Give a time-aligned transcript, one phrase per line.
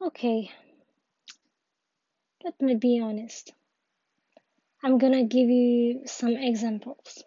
[0.00, 0.48] Okay,
[2.44, 3.52] let me be honest.
[4.80, 7.24] I'm gonna give you some examples.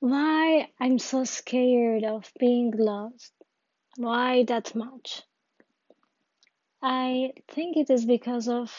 [0.00, 3.32] Why I'm so scared of being lost?
[3.96, 5.22] Why that much?
[6.82, 8.74] I think it is because of,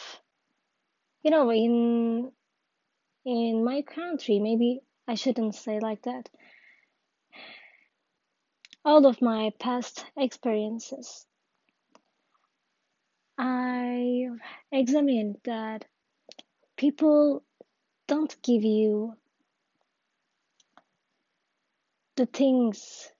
[1.22, 2.30] you know, in
[3.24, 6.28] in my country, maybe I shouldn't say like that.
[8.84, 11.26] All of my past experiences,
[13.38, 14.28] I
[14.72, 15.84] examined that
[16.76, 17.42] people
[18.06, 19.16] don't give you
[22.16, 23.10] the things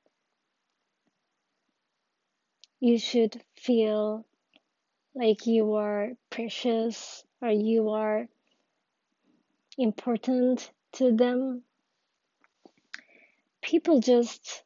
[2.80, 4.24] you should feel
[5.14, 8.28] like you are precious or you are
[9.76, 11.62] important to them.
[13.62, 14.62] People just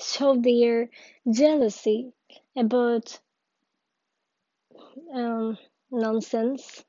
[0.00, 0.90] show their
[1.30, 2.12] jealousy
[2.56, 3.20] about
[5.12, 5.58] um,
[5.90, 6.84] nonsense.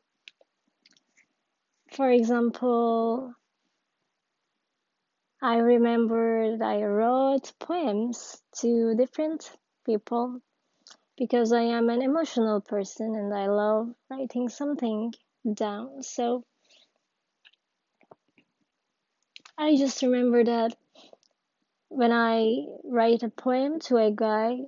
[1.92, 3.34] For example,
[5.42, 9.52] I remember that I wrote poems to different
[9.86, 10.42] people
[11.18, 15.14] because I am an emotional person and I love writing something
[15.54, 16.04] down.
[16.04, 16.44] So
[19.58, 20.76] I just remember that
[21.90, 24.60] when I write a poem to a guy,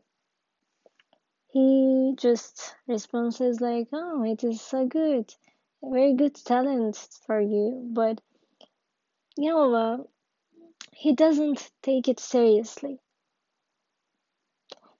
[1.51, 5.35] he just responds like, "Oh, it is so good,
[5.83, 8.21] very good talent for you," but
[9.37, 9.97] you know, uh,
[10.93, 12.99] he doesn't take it seriously.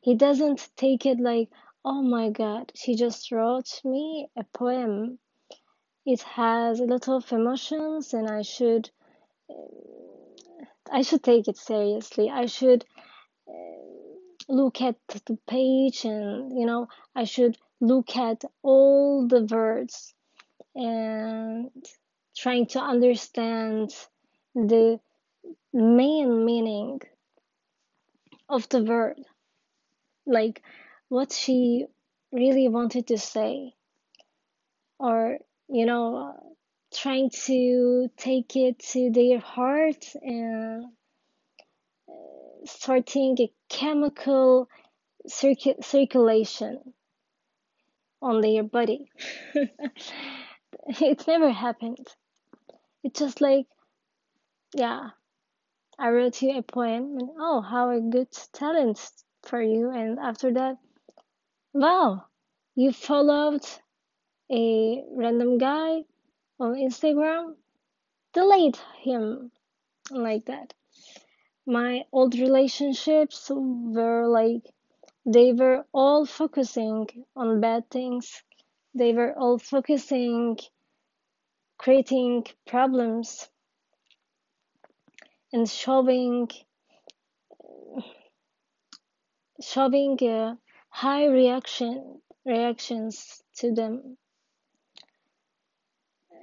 [0.02, 1.50] He doesn't take it like,
[1.86, 5.20] "Oh my God, she just wrote me a poem.
[6.06, 8.92] It has a lot of emotions, and I should."
[10.92, 12.30] I should take it seriously.
[12.30, 12.84] I should
[14.52, 20.14] look at the page and you know I should look at all the words
[20.76, 21.70] and
[22.36, 23.94] trying to understand
[24.56, 25.00] the
[25.74, 27.02] main meaning
[28.50, 29.20] of the word.
[30.26, 30.62] Like
[31.10, 31.86] what she
[32.32, 33.74] really wanted to say
[35.00, 36.56] or you know
[36.94, 40.86] trying to take it to their heart and
[42.66, 44.68] starting a chemical
[45.30, 46.94] circu- circulation
[48.22, 49.10] on their body.
[49.54, 52.08] it never happened.
[53.04, 53.66] It's just like,
[54.74, 55.10] yeah,
[55.98, 59.00] I wrote you a poem and oh, how a good talent
[59.44, 59.92] for you.
[59.92, 60.78] And after that,
[61.74, 62.26] wow,
[62.76, 63.66] you followed
[64.52, 66.02] a random guy
[66.60, 67.56] on Instagram,
[68.34, 69.52] delete him
[70.10, 70.74] like that.
[71.66, 74.74] My old relationships were like,
[75.26, 78.44] they were all focusing on bad things.
[78.94, 80.58] They were all focusing
[81.82, 83.50] creating problems
[85.52, 86.48] and showing
[89.62, 90.56] showing uh,
[90.90, 94.18] high reaction reactions to them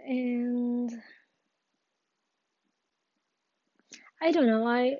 [0.07, 0.91] and
[4.21, 4.97] i don't know i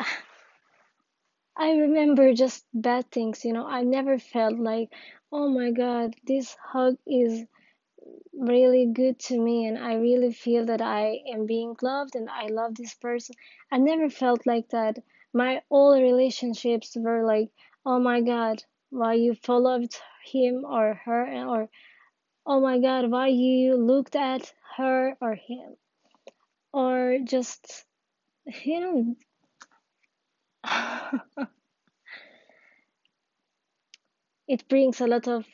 [1.56, 4.92] i remember just bad things you know i never felt like
[5.32, 7.44] oh my god this hug is
[8.32, 12.46] really good to me and I really feel that I am being loved and I
[12.46, 13.36] love this person.
[13.70, 14.98] I never felt like that.
[15.32, 17.50] My all relationships were like,
[17.84, 19.94] oh my god, why you followed
[20.24, 21.68] him or her or
[22.46, 25.76] oh my god, why you looked at her or him.
[26.72, 27.84] Or just
[28.64, 29.16] you know
[34.46, 35.46] it brings a lot of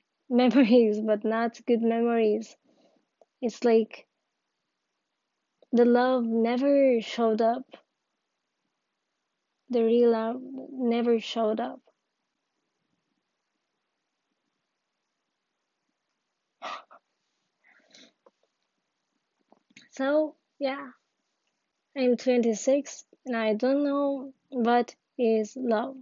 [0.30, 2.56] memories but not good memories.
[3.42, 4.06] It's like
[5.72, 7.76] the love never showed up
[9.70, 10.40] the real love
[10.70, 11.80] never showed up.
[19.90, 20.90] So, yeah,
[21.96, 25.96] I'm 26 and I don't know what is love.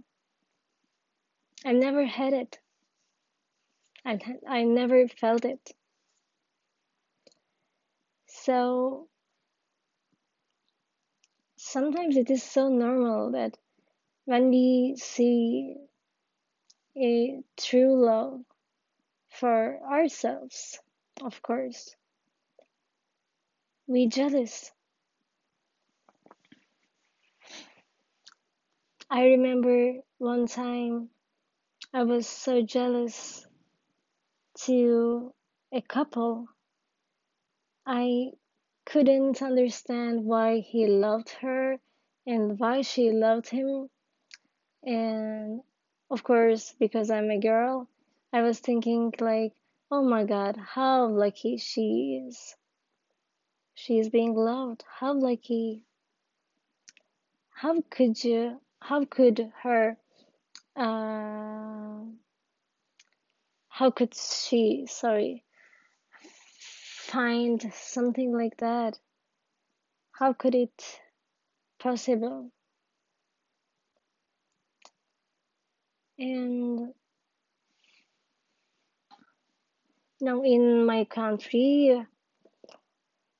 [1.63, 2.59] I never had it.
[4.03, 5.71] I, I never felt it.
[8.27, 9.07] So,
[11.57, 13.57] sometimes it is so normal that
[14.25, 15.75] when we see
[16.97, 18.41] a true love
[19.29, 20.79] for ourselves,
[21.21, 21.95] of course,
[23.85, 24.71] we jealous.
[29.13, 31.09] I remember one time
[31.93, 33.45] I was so jealous
[34.63, 35.33] to
[35.73, 36.47] a couple.
[37.85, 38.31] I
[38.85, 41.77] couldn't understand why he loved her
[42.25, 43.89] and why she loved him.
[44.81, 45.59] And
[46.09, 47.89] of course, because I'm a girl,
[48.31, 49.51] I was thinking like,
[49.91, 52.55] oh my god, how lucky she is.
[53.75, 54.85] She is being loved.
[55.01, 55.83] How lucky.
[57.49, 59.95] How could you, how could her,
[60.75, 62.01] uh,
[63.69, 65.45] how could she, sorry,
[67.07, 68.99] find something like that?
[70.11, 70.99] How could it
[71.79, 72.51] possible?
[76.17, 76.93] And
[80.19, 82.05] now in my country,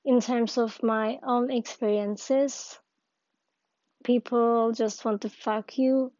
[0.05, 2.79] in terms of my own experiences,
[4.03, 6.12] people just want to fuck you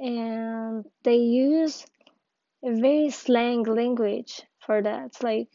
[0.00, 1.86] and they use
[2.64, 5.22] a very slang language for that.
[5.22, 5.48] Like,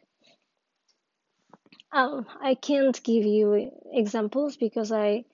[1.92, 5.26] um, I can't give you examples because I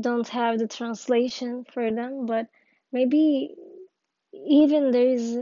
[0.00, 2.46] don't have the translation for them, but
[2.92, 3.54] maybe
[4.32, 5.38] even there is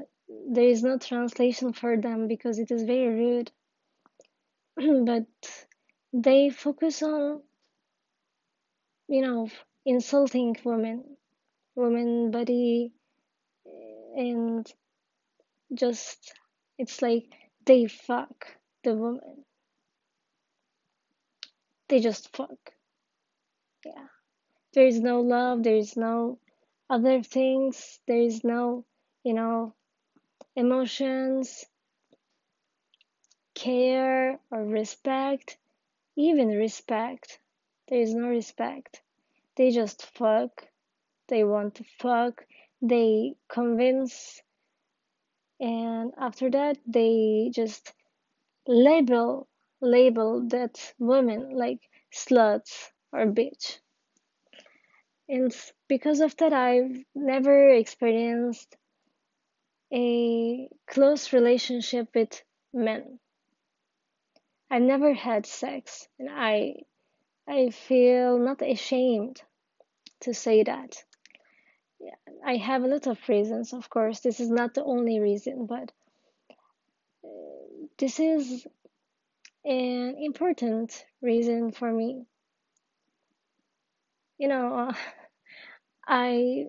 [0.48, 3.50] there is no translation for them because it is very rude.
[5.06, 5.26] but
[6.12, 7.43] they focus on
[9.08, 9.48] you know
[9.86, 11.16] insulting women,
[11.76, 12.92] women body,
[14.16, 14.70] and
[15.72, 16.34] just
[16.76, 17.32] it's like
[17.64, 18.46] they fuck
[18.82, 19.44] the woman.
[21.88, 22.72] They just fuck.
[23.84, 24.08] Yeah.
[24.74, 26.38] There is no love, there is no
[26.90, 28.84] other things, there is no,
[29.22, 29.74] you know,
[30.56, 31.64] emotions,
[33.54, 35.56] care, or respect.
[36.16, 37.38] Even respect.
[37.88, 39.00] There is no respect.
[39.56, 40.67] They just fuck.
[41.29, 42.44] They want to fuck.
[42.82, 44.43] They convince.
[45.58, 47.93] And after that, they just
[48.67, 49.49] label
[49.81, 51.81] label that woman like
[52.12, 53.79] sluts or bitch.
[55.29, 55.55] And
[55.88, 58.76] because of that, I've never experienced
[59.93, 62.43] a close relationship with
[62.73, 63.19] men.
[64.70, 66.82] I've never had sex, and I
[67.48, 69.43] I feel not ashamed
[70.20, 71.04] to say that.
[72.44, 74.20] I have a lot of reasons, of course.
[74.20, 75.93] This is not the only reason, but
[77.25, 77.28] uh,
[77.98, 78.66] this is
[79.64, 82.26] an important reason for me.
[84.38, 84.94] You know, uh,
[86.06, 86.66] I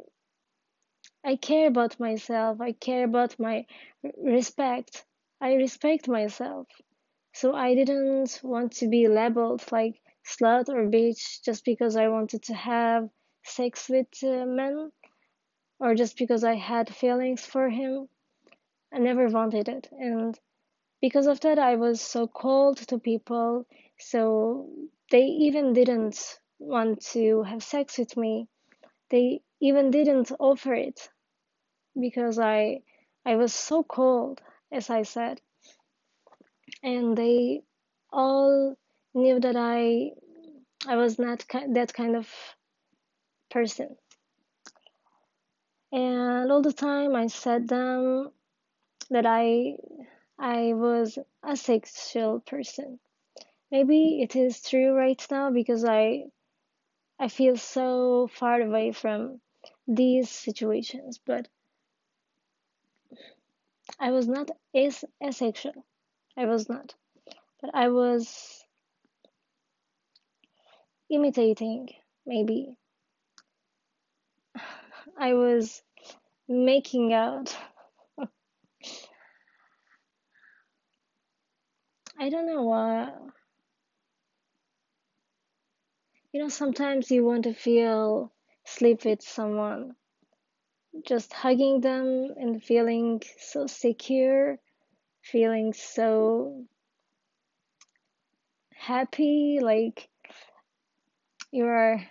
[1.24, 2.62] I care about myself.
[2.62, 3.65] I care about my
[4.18, 5.06] respect.
[5.41, 6.68] I respect myself.
[7.33, 12.44] So I didn't want to be labeled like slut or bitch just because I wanted
[12.44, 13.09] to have
[13.44, 14.91] sex with uh, men
[15.79, 18.09] or just because I had feelings for him.
[18.94, 19.89] I never wanted it.
[19.91, 20.38] And
[21.01, 23.65] because of that, I was so cold to people.
[24.00, 24.69] So
[25.12, 28.47] they even didn't want to have sex with me.
[29.09, 31.09] They even didn't offer it
[32.00, 32.81] because I
[33.25, 34.41] I was so cold,
[34.71, 35.41] as I said.
[36.83, 37.62] And they
[38.12, 38.77] all
[39.17, 40.11] knew that I
[40.87, 42.29] I was not that kind of
[43.49, 43.97] person.
[45.91, 48.31] And all the time I said them
[49.09, 49.77] that I
[50.38, 53.00] I was a sexual person.
[53.71, 56.25] Maybe it is true right now because I
[57.19, 59.41] I feel so far away from
[59.88, 61.47] these situations, but
[64.00, 65.86] I was not as asexual.
[66.38, 66.93] I was not.
[67.62, 68.56] But I was
[71.09, 71.89] imitating,
[72.25, 72.77] maybe.
[75.17, 75.81] I was
[76.47, 77.55] making out.
[82.19, 83.11] I don't know why.
[86.31, 88.31] You know, sometimes you want to feel
[88.65, 89.95] sleep with someone.
[91.05, 94.59] Just hugging them and feeling so secure,
[95.21, 96.65] feeling so
[98.75, 100.09] happy, like
[101.51, 102.01] you're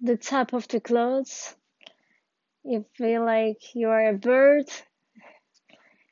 [0.00, 1.54] the top of the clouds.
[2.64, 4.66] You feel like you are a bird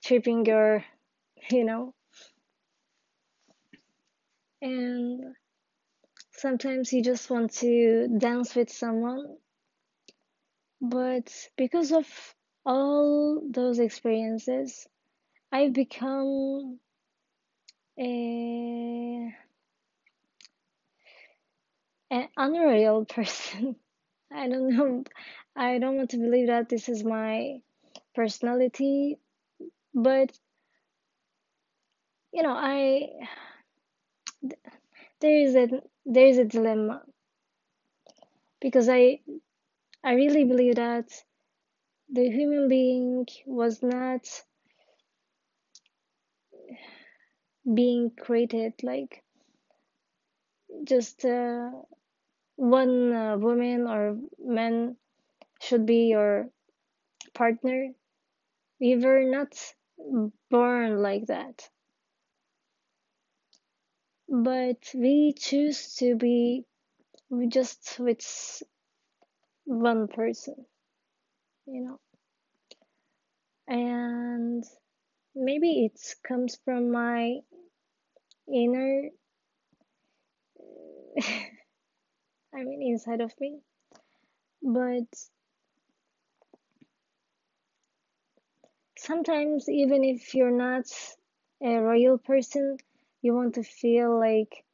[0.02, 0.84] chirping your,
[1.50, 1.94] you know.
[4.62, 5.34] And
[6.32, 9.36] sometimes you just want to dance with someone.
[10.80, 12.06] But because of
[12.64, 14.86] all those experiences,
[15.52, 16.80] I've become
[17.98, 19.34] a
[22.10, 23.76] an unreal person.
[24.32, 25.04] I don't know.
[25.54, 27.60] I don't want to believe that this is my
[28.14, 29.18] personality,
[29.94, 30.32] but
[32.32, 33.08] you know, I
[35.20, 35.68] there is a
[36.04, 37.02] there is a dilemma
[38.60, 39.20] because I
[40.04, 41.08] I really believe that
[42.08, 44.26] the human being was not
[47.74, 49.22] being created like
[50.84, 51.70] just uh,
[52.56, 54.96] one uh, woman or man
[55.60, 56.48] should be your
[57.34, 57.88] partner.
[58.80, 59.54] We were not
[60.50, 61.68] born like that.
[64.28, 66.64] But we choose to be
[67.30, 68.62] we just with
[69.64, 70.66] one person,
[71.66, 72.00] you know.
[73.68, 74.64] And
[75.34, 77.40] maybe it comes from my
[78.52, 79.10] inner,
[82.52, 83.60] I mean, inside of me.
[84.62, 85.06] But
[88.98, 90.84] sometimes, even if you're not
[91.62, 92.76] a royal person,
[93.22, 94.64] you want to feel like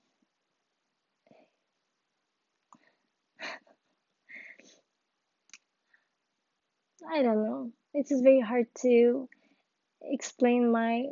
[7.09, 7.73] I don't know.
[7.95, 9.29] It is very hard to
[10.03, 11.07] explain my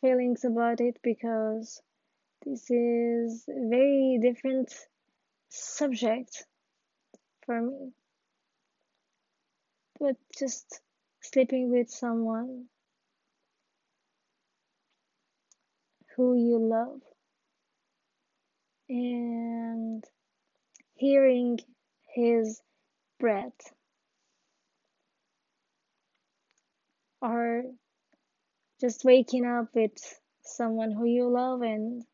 [0.00, 1.82] feelings about it because
[2.44, 4.72] this is a very different
[5.48, 6.44] subject
[7.46, 7.92] for me.
[9.98, 10.80] But just
[11.22, 12.66] sleeping with someone
[16.16, 17.00] who you love
[18.88, 20.04] and
[20.94, 21.58] hearing
[22.14, 22.60] his
[23.18, 23.72] breath
[27.22, 27.64] or
[28.80, 29.92] just waking up with
[30.42, 32.04] someone who you love and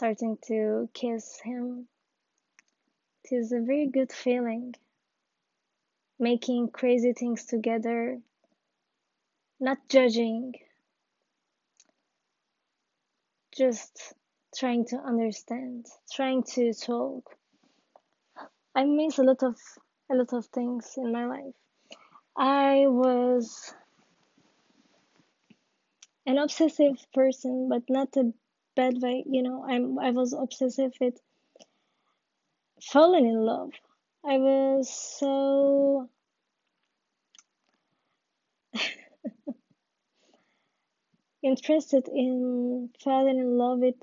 [0.00, 1.86] starting to kiss him.
[3.22, 4.74] It is a very good feeling.
[6.18, 8.18] Making crazy things together,
[9.60, 10.54] not judging,
[13.54, 14.14] just
[14.56, 17.36] trying to understand, trying to talk.
[18.74, 19.56] I miss a lot of
[20.10, 21.58] a lot of things in my life.
[22.34, 23.74] I was
[26.24, 28.32] an obsessive person, but not a
[28.76, 29.24] bad way.
[29.26, 31.18] You know, I'm I was obsessive with
[32.82, 33.72] falling in love.
[34.24, 36.08] I was so
[41.42, 43.96] interested in falling in love with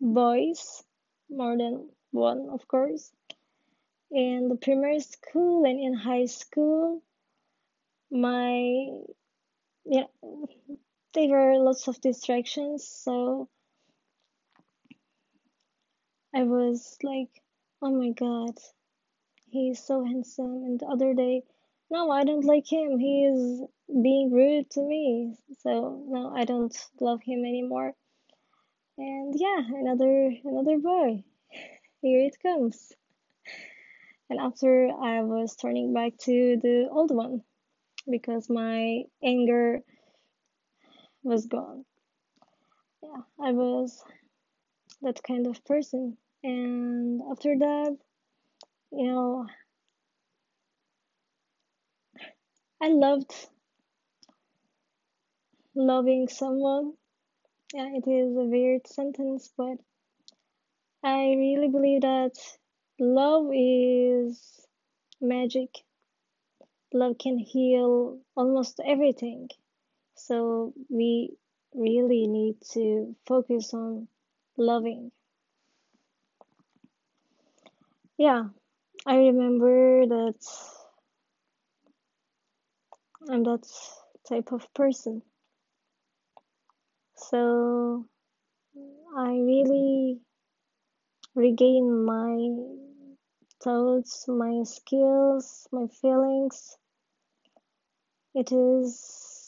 [0.00, 0.82] boys,
[1.28, 3.10] more than one, of course.
[4.10, 7.02] In the primary school and in high school,
[8.10, 8.88] my
[9.84, 10.06] yeah,
[11.14, 13.48] there were lots of distractions, so
[16.34, 17.30] I was like,
[17.82, 18.56] oh my god,
[19.50, 20.64] he's so handsome.
[20.64, 21.42] And the other day,
[21.90, 22.98] no, I don't like him.
[22.98, 25.34] He is being rude to me.
[25.62, 27.94] So no, I don't love him anymore.
[28.96, 31.24] And yeah, another another boy.
[32.02, 32.92] Here it comes.
[34.28, 37.42] And after I was turning back to the old one
[38.08, 39.80] because my anger
[41.22, 41.84] was gone.
[43.02, 44.02] Yeah, I was
[45.02, 46.16] that kind of person.
[46.42, 47.96] And after that,
[48.92, 49.46] you know,
[52.82, 53.32] I loved
[55.74, 56.94] loving someone.
[57.74, 59.78] Yeah, it is a weird sentence, but
[61.02, 62.34] I really believe that
[62.98, 64.66] love is
[65.20, 65.70] magic.
[66.92, 69.48] Love can heal almost everything.
[70.26, 71.36] So we
[71.74, 74.06] really need to focus on
[74.56, 75.12] loving.
[78.18, 78.44] Yeah,
[79.06, 80.34] I remember that
[83.30, 83.66] I'm that
[84.28, 85.22] type of person.
[87.16, 88.06] So
[89.16, 90.20] I really
[91.34, 92.36] regain my
[93.62, 96.76] thoughts, my skills, my feelings.
[98.34, 99.39] It is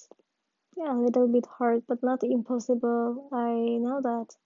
[0.77, 3.29] yeah, a little bit hard, but not impossible.
[3.33, 4.37] I know that.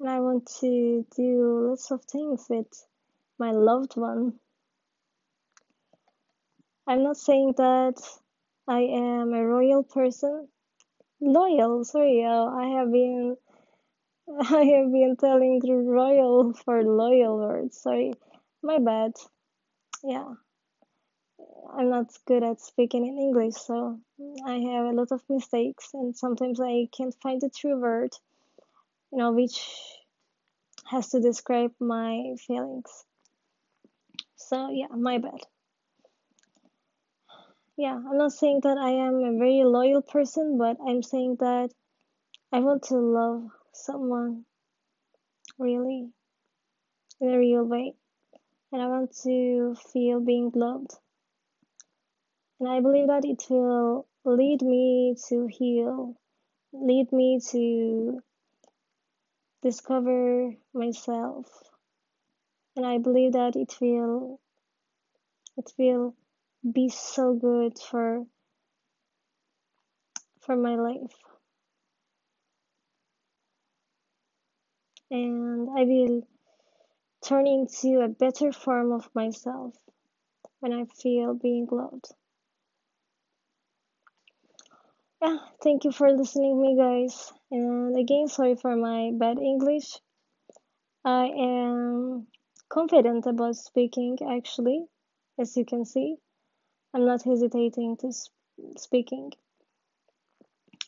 [0.00, 2.86] And I want to do lots of things with
[3.38, 4.38] my loved one.
[6.86, 8.00] I'm not saying that
[8.66, 10.48] I am a royal person.
[11.20, 13.36] Loyal, sorry, I have been
[14.40, 17.80] I have been telling royal for loyal words.
[17.80, 18.14] Sorry,
[18.62, 19.12] my bad.
[20.02, 20.34] Yeah,
[21.76, 23.98] I'm not good at speaking in English, so
[24.44, 28.10] I have a lot of mistakes, and sometimes I can't find the true word,
[29.12, 29.60] you know, which
[30.86, 33.04] has to describe my feelings.
[34.36, 35.40] So yeah, my bad.
[37.76, 41.70] Yeah, I'm not saying that I am a very loyal person, but I'm saying that
[42.52, 44.44] I want to love someone
[45.58, 46.10] really
[47.20, 47.94] in a real way.
[48.72, 50.92] And I want to feel being loved.
[52.60, 56.14] And I believe that it will lead me to heal,
[56.72, 58.22] lead me to
[59.62, 61.46] discover myself.
[62.76, 64.40] And I believe that it will
[65.56, 66.14] it will
[66.70, 68.26] be so good for
[70.40, 71.16] for my life.
[75.10, 76.28] And I will
[77.24, 79.74] turn into a better form of myself
[80.60, 82.12] when I feel being loved.
[85.22, 87.32] Yeah, thank you for listening me guys.
[87.50, 89.98] And again, sorry for my bad English.
[91.04, 92.26] I am
[92.70, 94.86] confident about speaking actually,
[95.38, 96.16] as you can see.
[96.94, 98.32] I'm not hesitating to sp-
[98.78, 99.32] speaking.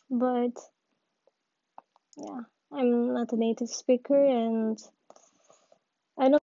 [0.09, 0.53] But
[2.17, 4.79] yeah, I'm not a native speaker and
[6.17, 6.42] I don't